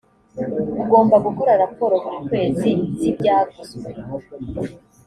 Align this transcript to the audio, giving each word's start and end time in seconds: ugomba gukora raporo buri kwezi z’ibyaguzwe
ugomba 0.81 1.15
gukora 1.25 1.51
raporo 1.63 1.93
buri 2.03 2.19
kwezi 2.27 2.71
z’ibyaguzwe 2.97 3.75